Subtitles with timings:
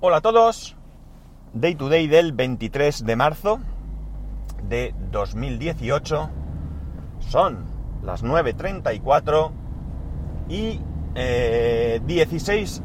[0.00, 0.76] Hola a todos.
[1.54, 3.58] Day to day del 23 de marzo
[4.62, 6.30] de 2018.
[7.18, 7.64] Son
[8.04, 9.50] las 9.34
[10.48, 10.80] y
[11.16, 12.80] eh, 16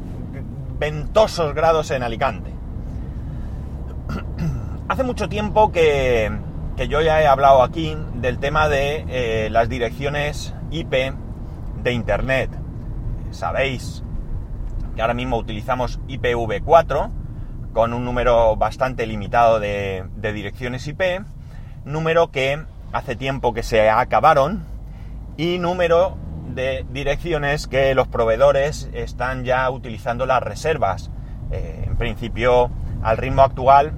[0.80, 2.50] ventosos grados en Alicante.
[4.88, 6.36] Hace mucho tiempo que,
[6.76, 11.14] que, yo ya he hablado aquí del tema de eh, las direcciones IP
[11.80, 12.50] de Internet.
[13.30, 14.02] Sabéis
[14.94, 17.10] que ahora mismo utilizamos IPv4
[17.72, 21.02] con un número bastante limitado de, direcciones IP,
[21.84, 22.62] número que
[22.92, 24.64] hace tiempo que se acabaron
[25.36, 26.16] y número
[26.54, 31.10] de direcciones que los proveedores están ya utilizando las reservas.
[31.50, 32.70] Eh, en principio,
[33.02, 33.92] al ritmo actual,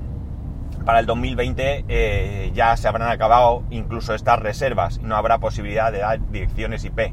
[0.87, 5.99] para el 2020 eh, ya se habrán acabado incluso estas reservas no habrá posibilidad de
[5.99, 7.13] dar direcciones IP.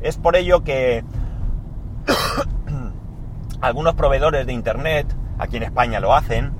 [0.00, 1.04] Es por ello que
[3.60, 5.06] algunos proveedores de Internet,
[5.38, 6.52] aquí en España lo hacen,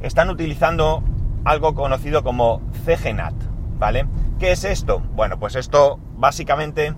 [0.00, 1.02] están utilizando
[1.44, 3.34] algo conocido como CGNAT,
[3.78, 4.06] ¿vale?
[4.38, 5.00] ¿Qué es esto?
[5.14, 6.94] Bueno, pues esto básicamente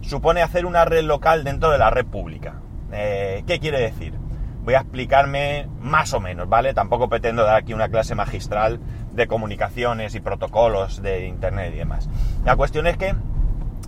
[0.00, 2.54] supone hacer una red local dentro de la red pública.
[2.92, 4.14] Eh, ¿Qué quiere decir?
[4.62, 6.72] Voy a explicarme más o menos, ¿vale?
[6.72, 8.80] Tampoco pretendo dar aquí una clase magistral
[9.12, 12.08] de comunicaciones y protocolos de Internet y demás.
[12.44, 13.14] La cuestión es que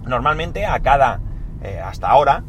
[0.04, 1.20] normalmente a cada,
[1.62, 2.44] eh, hasta ahora,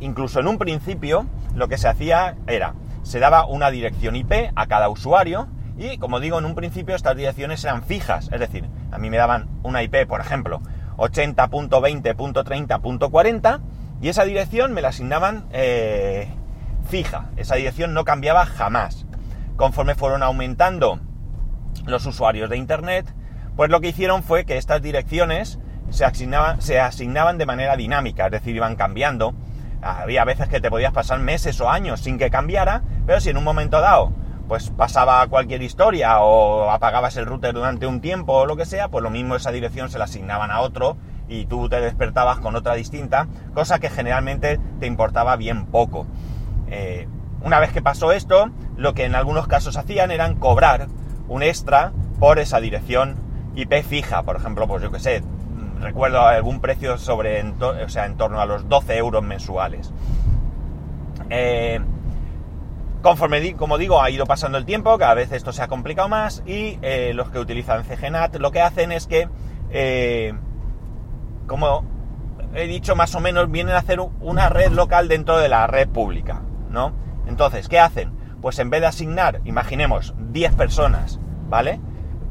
[0.00, 4.66] incluso en un principio, lo que se hacía era, se daba una dirección IP a
[4.66, 8.98] cada usuario y, como digo, en un principio estas direcciones eran fijas, es decir, a
[8.98, 10.60] mí me daban una IP, por ejemplo,
[10.96, 13.60] 80.20.30.40
[14.00, 16.28] y esa dirección me la asignaban eh,
[16.88, 19.06] fija, esa dirección no cambiaba jamás.
[19.56, 21.00] Conforme fueron aumentando
[21.86, 23.06] los usuarios de Internet,
[23.56, 28.26] pues lo que hicieron fue que estas direcciones se asignaban, se asignaban de manera dinámica,
[28.26, 29.34] es decir, iban cambiando
[29.82, 33.36] había veces que te podías pasar meses o años sin que cambiara, pero si en
[33.36, 34.12] un momento dado
[34.48, 38.88] pues pasaba cualquier historia o apagabas el router durante un tiempo o lo que sea,
[38.88, 40.96] pues lo mismo esa dirección se la asignaban a otro
[41.28, 46.06] y tú te despertabas con otra distinta, cosa que generalmente te importaba bien poco.
[46.68, 47.08] Eh,
[47.42, 50.86] una vez que pasó esto, lo que en algunos casos hacían eran cobrar
[51.28, 53.16] un extra por esa dirección
[53.56, 55.22] IP fija, por ejemplo, pues yo que sé,
[55.80, 59.92] recuerdo algún precio sobre, o sea, en torno a los 12 euros mensuales.
[61.30, 61.80] Eh,
[63.02, 66.42] conforme, como digo, ha ido pasando el tiempo, cada vez esto se ha complicado más
[66.46, 69.28] y eh, los que utilizan CGNAT lo que hacen es que,
[69.70, 70.34] eh,
[71.46, 71.84] como
[72.54, 75.88] he dicho más o menos, vienen a hacer una red local dentro de la red
[75.88, 76.92] pública, ¿no?
[77.26, 78.12] Entonces, ¿qué hacen?
[78.40, 81.80] Pues en vez de asignar, imaginemos, 10 personas, ¿vale?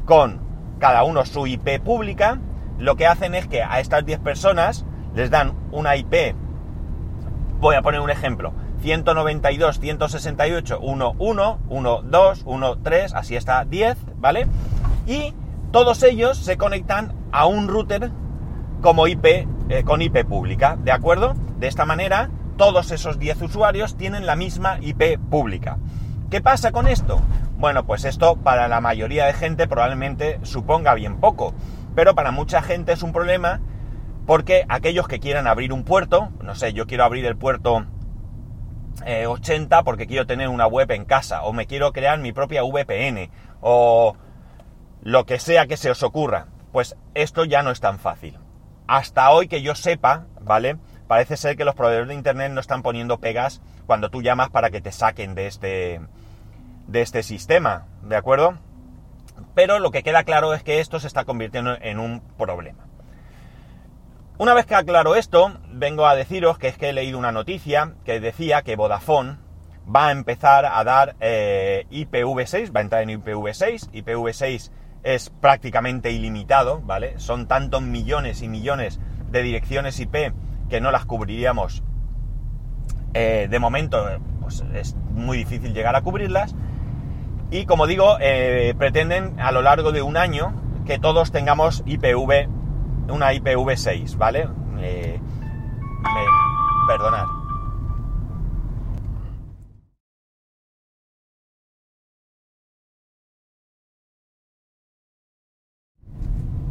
[0.04, 0.40] Con
[0.78, 2.38] cada uno su IP pública,
[2.78, 6.34] lo que hacen es que a estas 10 personas les dan una IP,
[7.58, 13.64] voy a poner un ejemplo, 192, 168, 1, 1, 1, 2, 1, 3, así está
[13.64, 14.46] 10, ¿vale?
[15.06, 15.34] Y
[15.72, 18.10] todos ellos se conectan a un router
[18.82, 19.24] como IP,
[19.68, 21.34] eh, con IP pública, ¿de acuerdo?
[21.58, 25.78] De esta manera, todos esos 10 usuarios tienen la misma IP pública.
[26.30, 27.20] ¿Qué pasa con esto?
[27.58, 31.54] Bueno, pues esto para la mayoría de gente probablemente suponga bien poco,
[31.96, 33.60] pero para mucha gente es un problema
[34.26, 37.86] porque aquellos que quieran abrir un puerto, no sé, yo quiero abrir el puerto
[39.06, 42.62] eh, 80 porque quiero tener una web en casa, o me quiero crear mi propia
[42.62, 43.30] VPN,
[43.60, 44.14] o
[45.02, 48.38] lo que sea que se os ocurra, pues esto ya no es tan fácil.
[48.86, 50.76] Hasta hoy que yo sepa, ¿vale?
[51.08, 54.70] Parece ser que los proveedores de internet no están poniendo pegas cuando tú llamas para
[54.70, 56.00] que te saquen de este,
[56.88, 58.58] de este sistema, ¿de acuerdo?
[59.54, 62.86] Pero lo que queda claro es que esto se está convirtiendo en un problema.
[64.38, 67.94] Una vez que aclaro esto, vengo a deciros que es que he leído una noticia
[68.04, 69.38] que decía que Vodafone
[69.94, 73.90] va a empezar a dar eh, IPv6, va a entrar en IPv6.
[73.92, 74.70] IPv6
[75.04, 77.18] es prácticamente ilimitado, ¿vale?
[77.18, 80.34] Son tantos millones y millones de direcciones IP
[80.68, 81.82] que no las cubriríamos.
[83.14, 84.04] Eh, de momento,
[84.40, 86.54] pues es muy difícil llegar a cubrirlas.
[87.50, 90.52] Y como digo, eh, pretenden a lo largo de un año
[90.84, 92.48] que todos tengamos IPv,
[93.08, 94.48] una IPv6, ¿vale?
[94.80, 95.20] Eh,
[96.88, 97.24] perdonad.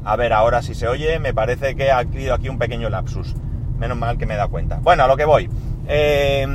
[0.03, 3.33] A ver, ahora si se oye, me parece que ha habido aquí un pequeño lapsus.
[3.79, 4.79] Menos mal que me da cuenta.
[4.81, 5.49] Bueno, a lo que voy.
[5.87, 6.45] Eh,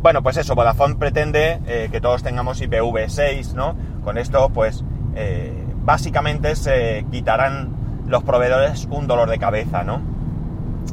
[0.00, 3.74] bueno, pues eso, Vodafone pretende eh, que todos tengamos IPv6, ¿no?
[4.04, 4.84] Con esto, pues,
[5.14, 5.52] eh,
[5.84, 7.70] básicamente se quitarán
[8.06, 10.00] los proveedores un dolor de cabeza, ¿no?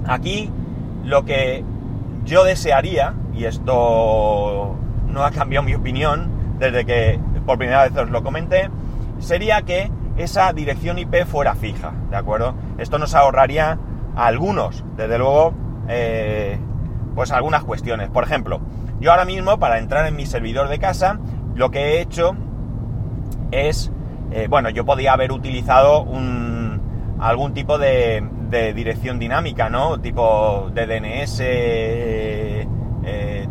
[0.08, 0.50] Aquí
[1.04, 1.64] lo que
[2.26, 4.76] yo desearía, y esto
[5.08, 6.30] no ha cambiado mi opinión
[6.60, 8.70] desde que por primera vez os lo comenté,
[9.20, 12.56] sería que esa dirección IP fuera fija, ¿de acuerdo?
[12.78, 13.78] Esto nos ahorraría
[14.16, 15.54] a algunos, desde luego,
[15.88, 16.58] eh,
[17.14, 18.10] pues algunas cuestiones.
[18.10, 18.62] Por ejemplo,
[19.06, 21.20] yo ahora mismo para entrar en mi servidor de casa,
[21.54, 22.36] lo que he hecho
[23.52, 23.92] es,
[24.32, 26.08] eh, bueno, yo podía haber utilizado
[27.20, 28.24] algún tipo de,
[28.74, 30.00] dirección dinámica, ¿no?
[30.00, 32.68] Tipo de DNS, eh,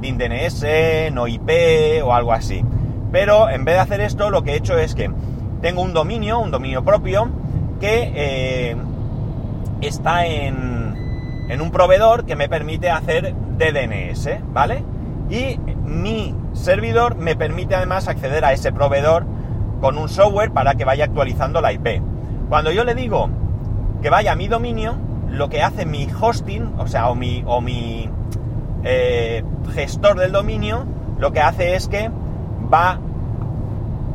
[0.00, 2.64] DIN DNS, no IP o algo así.
[3.12, 5.08] Pero en vez de hacer esto, lo que he hecho es que
[5.60, 7.28] tengo un dominio, un dominio propio,
[7.78, 8.76] que eh,
[9.82, 14.82] está en, en un proveedor que me permite hacer DDNS, ¿vale?
[15.30, 19.24] Y mi servidor me permite además acceder a ese proveedor
[19.80, 22.02] con un software para que vaya actualizando la IP.
[22.48, 23.28] Cuando yo le digo
[24.02, 24.96] que vaya a mi dominio,
[25.30, 28.08] lo que hace mi hosting, o sea, o mi, o mi
[28.84, 29.42] eh,
[29.74, 30.84] gestor del dominio,
[31.18, 32.10] lo que hace es que
[32.72, 32.98] va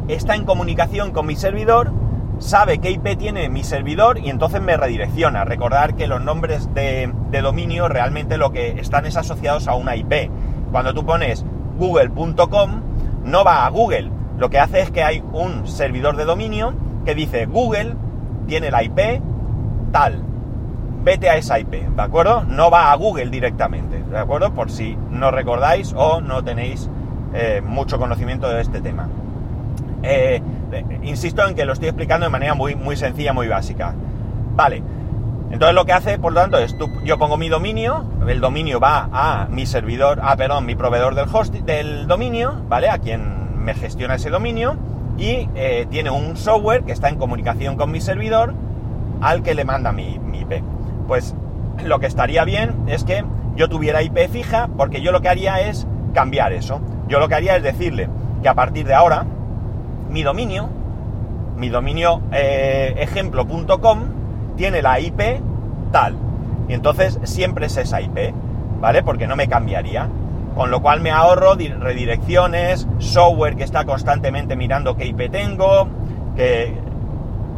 [0.08, 1.92] está en comunicación con mi servidor,
[2.40, 5.46] sabe qué IP tiene mi servidor y entonces me redirecciona.
[5.46, 10.32] Recordar que los nombres de, dominio realmente lo que están es asociados a una IP.
[10.72, 11.46] Cuando tú pones
[11.78, 12.82] google.com,
[13.24, 14.12] no va a Google.
[14.38, 16.74] Lo que hace es que hay un servidor de dominio
[17.06, 17.96] que dice Google
[18.48, 19.22] tiene la IP
[19.92, 20.24] tal.
[21.04, 22.44] Vete a esa IP, ¿de acuerdo?
[22.44, 24.54] No va a Google directamente, ¿de acuerdo?
[24.54, 26.90] Por si no recordáis o no tenéis
[27.34, 29.08] eh, mucho conocimiento de este tema.
[30.04, 30.42] Eh,
[31.04, 33.94] insisto en que lo estoy explicando de manera muy, muy sencilla, muy básica.
[34.56, 34.84] Vale.
[35.52, 39.10] Entonces lo que hace, por lo tanto, es yo pongo mi dominio, el dominio va
[39.12, 42.90] a mi servidor, ah, perdón, mi proveedor del host del dominio, ¿vale?
[42.90, 44.78] A quien me gestiona ese dominio
[45.18, 48.54] y eh, tiene un software que está en comunicación con mi servidor
[49.22, 50.64] al que le manda mi, mi IP.
[51.08, 51.36] Pues
[51.84, 53.24] lo que estaría bien es que
[53.56, 56.80] yo tuviera IP fija porque yo lo que haría es cambiar eso.
[57.08, 58.08] Yo lo que haría es decirle
[58.42, 59.26] que a partir de ahora,
[60.10, 60.70] mi dominio,
[61.58, 64.19] mi dominio eh, ejemplo.com,
[64.60, 65.22] tiene la IP
[65.90, 66.18] tal.
[66.68, 68.34] Y entonces siempre es esa IP,
[68.82, 69.04] ¿vale?
[69.04, 70.10] Porque no me cambiaría.
[70.54, 75.88] Con lo cual me ahorro redirecciones, software que está constantemente mirando qué IP tengo,
[76.36, 76.78] que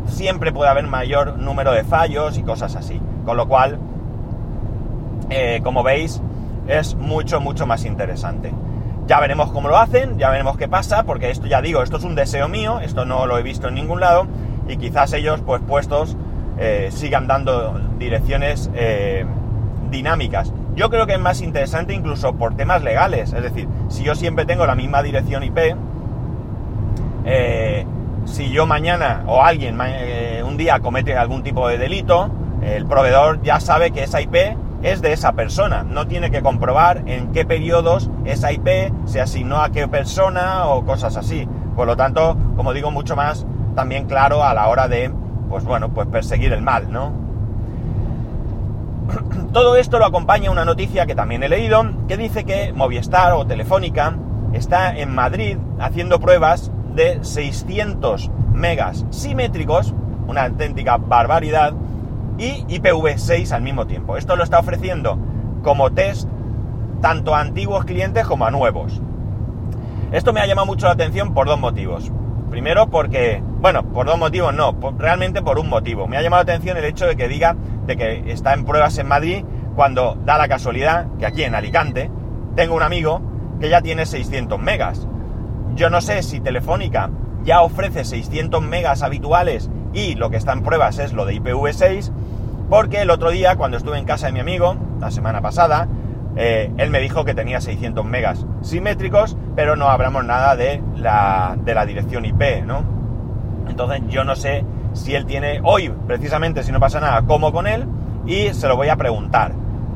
[0.05, 3.01] siempre puede haber mayor número de fallos y cosas así.
[3.25, 3.79] Con lo cual,
[5.31, 6.21] eh, como veis,
[6.67, 8.53] es mucho, mucho más interesante.
[9.07, 12.03] Ya veremos cómo lo hacen, ya veremos qué pasa, porque esto ya digo, esto es
[12.03, 14.27] un deseo mío, esto no lo he visto en ningún lado,
[14.67, 16.15] y quizás ellos, pues puestos,
[16.63, 19.25] eh, sigan dando direcciones eh,
[19.89, 20.53] dinámicas.
[20.75, 24.45] Yo creo que es más interesante incluso por temas legales, es decir, si yo siempre
[24.45, 25.57] tengo la misma dirección IP,
[27.25, 27.87] eh,
[28.25, 29.79] si yo mañana o alguien
[30.45, 32.29] un día comete algún tipo de delito,
[32.61, 35.81] el proveedor ya sabe que esa IP es de esa persona.
[35.81, 40.85] No tiene que comprobar en qué periodos esa IP se asignó a qué persona o
[40.85, 41.47] cosas así.
[41.75, 45.11] Por lo tanto, como digo, mucho más también claro a la hora de,
[45.51, 47.11] pues bueno, pues perseguir el mal, ¿no?
[49.53, 53.45] Todo esto lo acompaña una noticia que también he leído, que dice que Movistar o
[53.45, 54.15] Telefónica
[54.53, 59.93] está en Madrid haciendo pruebas de 600 megas simétricos,
[60.25, 61.73] una auténtica barbaridad,
[62.37, 64.15] y IPv6 al mismo tiempo.
[64.15, 65.19] Esto lo está ofreciendo
[65.63, 66.29] como test
[67.01, 69.01] tanto a antiguos clientes como a nuevos.
[70.13, 72.09] Esto me ha llamado mucho la atención por dos motivos.
[72.49, 76.07] Primero porque, bueno, por dos motivos no, realmente por un motivo.
[76.07, 78.97] Me ha llamado la atención el hecho de que diga de que está en pruebas
[78.97, 82.09] en Madrid cuando da la casualidad que aquí en Alicante
[82.55, 83.21] tengo un amigo
[83.59, 85.07] que ya tiene 600 megas.
[85.75, 87.11] Yo no sé si Telefónica
[87.43, 92.11] ya ofrece 600 megas habituales y lo que está en pruebas es lo de IPv6
[92.71, 95.89] porque el otro día, cuando estuve en casa de mi amigo, la semana pasada,
[96.37, 101.57] eh, él me dijo que tenía 600 megas simétricos, pero no hablamos nada de la,
[101.61, 103.00] de la dirección IP, ¿no?
[103.67, 104.63] Entonces yo no sé
[104.93, 107.85] si él tiene, hoy precisamente, si no pasa nada, como con él,
[108.25, 109.53] y se lo voy a preguntar,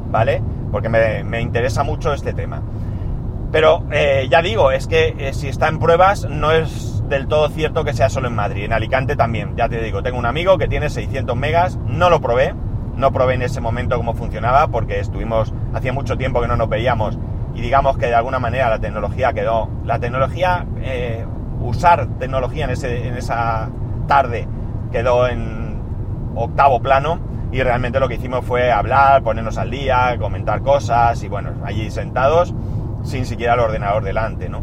[0.10, 0.42] ¿vale?
[0.72, 2.62] Porque me, interesa mucho este tema.
[3.52, 7.50] Pero eh, ya digo, es que eh, si está en pruebas no es del todo
[7.50, 10.58] cierto que sea solo en Madrid, en Alicante también, ya te digo, tengo un amigo
[10.58, 12.54] que tiene 600 megas, no lo probé,
[12.96, 16.70] no probé en ese momento cómo funcionaba porque estuvimos, hacía mucho tiempo que no nos
[16.70, 17.18] veíamos
[17.54, 21.26] y digamos que de alguna manera la tecnología quedó, la tecnología, eh,
[21.66, 23.70] usar tecnología en, ese, en esa
[24.08, 24.48] tarde
[24.92, 25.82] quedó en
[26.36, 27.20] octavo plano
[27.52, 31.90] y realmente lo que hicimos fue hablar, ponernos al día, comentar cosas y bueno, allí
[31.90, 32.54] sentados
[33.04, 34.62] sin siquiera el ordenador delante, ¿no?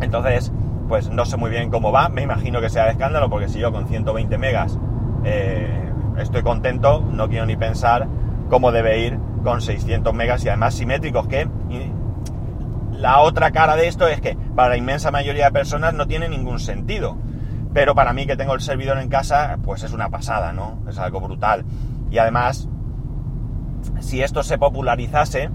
[0.00, 0.52] Entonces,
[0.88, 3.58] pues no sé muy bien cómo va, me imagino que sea de escándalo porque si
[3.58, 4.78] yo con 120 megas
[5.24, 8.06] eh, estoy contento, no quiero ni pensar
[8.48, 11.48] cómo debe ir con 600 megas y además simétricos, que
[12.96, 16.28] la otra cara de esto es que para la inmensa mayoría de personas no tiene
[16.28, 17.16] ningún sentido.
[17.72, 20.82] Pero para mí que tengo el servidor en casa, pues es una pasada, ¿no?
[20.88, 21.64] Es algo brutal.
[22.10, 22.68] Y además,
[24.00, 25.50] si esto se popularizase,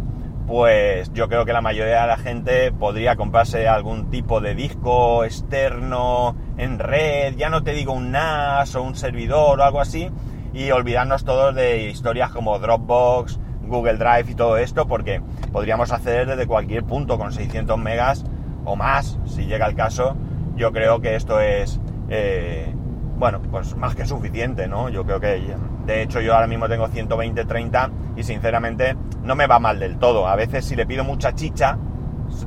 [0.46, 5.24] pues yo creo que la mayoría de la gente podría comprarse algún tipo de disco
[5.24, 10.10] externo en red, ya no te digo un NAS o un servidor o algo así,
[10.54, 13.40] y olvidarnos todos de historias como Dropbox,
[13.72, 18.24] Google Drive y todo esto, porque podríamos hacer desde cualquier punto con 600 megas
[18.66, 20.16] o más, si llega el caso.
[20.56, 22.72] Yo creo que esto es, eh,
[23.18, 24.90] bueno, pues más que suficiente, ¿no?
[24.90, 29.48] Yo creo que, de hecho, yo ahora mismo tengo 120, 30 y sinceramente no me
[29.48, 30.28] va mal del todo.
[30.28, 31.78] A veces si le pido mucha chicha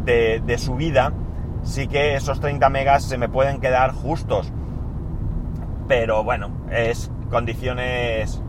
[0.05, 1.13] de, de subida,
[1.63, 4.53] sí que esos 30 megas se me pueden quedar justos.
[5.89, 8.41] Pero bueno, es condiciones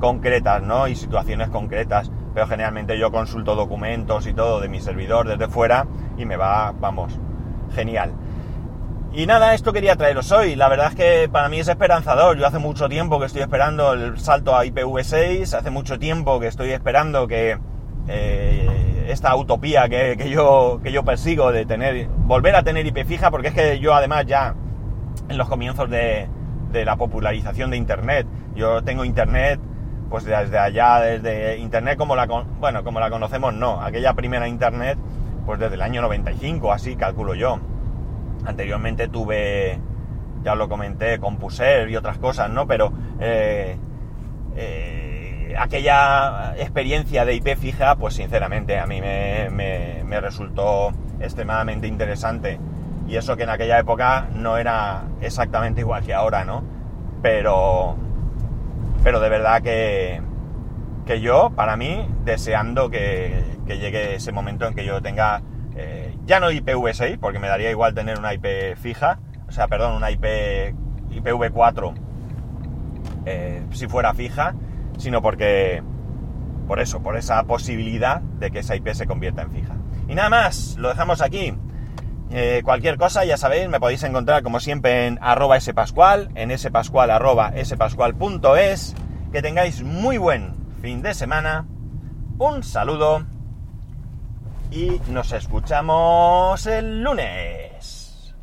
[0.00, 0.88] concretas, ¿no?
[0.88, 2.10] Y situaciones concretas.
[2.34, 6.72] Pero generalmente yo consulto documentos y todo de mi servidor desde fuera y me va,
[6.72, 7.18] vamos,
[7.74, 8.12] genial.
[9.12, 10.54] Y nada, esto quería traeros hoy.
[10.54, 12.38] La verdad es que para mí es esperanzador.
[12.38, 16.46] Yo hace mucho tiempo que estoy esperando el salto a IPv6, hace mucho tiempo que
[16.46, 17.58] estoy esperando que
[18.06, 23.32] eh, esta utopía que, yo, que yo persigo de tener, volver a tener IP fija,
[23.32, 24.54] porque es que yo además ya
[25.28, 26.28] en los comienzos de,
[26.70, 29.60] de la popularización de Internet, yo tengo Internet
[30.10, 34.98] pues desde allá, desde Internet como la, bueno, como la conocemos, no, aquella primera Internet,
[35.46, 37.60] pues desde el año 95, así calculo yo.
[38.44, 39.78] Anteriormente tuve,
[40.42, 42.66] ya lo comenté, Compuser y otras cosas, ¿no?
[42.66, 43.76] Pero eh,
[44.56, 52.58] eh, aquella experiencia de IP fija, pues sinceramente a mí me, resultó extremadamente interesante.
[53.06, 56.62] Y eso que en aquella época no era exactamente igual que ahora, ¿no?
[57.22, 57.96] Pero,
[59.02, 60.20] pero de verdad que,
[61.06, 65.42] que yo, para mí, deseando que, que llegue ese momento en que yo tenga
[65.76, 69.94] eh, ya no IPv6, porque me daría igual tener una IP fija, o sea, perdón,
[69.94, 70.24] una IP
[71.10, 71.94] IPv4
[73.26, 74.54] eh, si fuera fija,
[74.98, 75.82] sino porque,
[76.66, 79.74] por eso, por esa posibilidad de que esa IP se convierta en fija.
[80.08, 81.54] Y nada más, lo dejamos aquí.
[82.32, 87.10] Eh, cualquier cosa, ya sabéis, me podéis encontrar como siempre en arroba spascual, en spascual
[87.10, 88.94] arroba spascual.es.
[89.32, 91.66] Que tengáis muy buen fin de semana.
[92.38, 93.26] Un saludo
[94.70, 97.99] y nos escuchamos el lunes.